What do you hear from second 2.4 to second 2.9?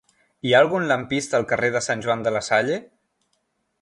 Salle?